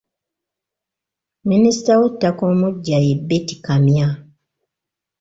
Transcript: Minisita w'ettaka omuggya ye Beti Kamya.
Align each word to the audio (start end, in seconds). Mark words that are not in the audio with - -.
Minisita 1.49 1.91
w'ettaka 1.99 2.41
omuggya 2.51 2.97
ye 3.07 3.13
Beti 3.27 3.55
Kamya. 3.65 4.07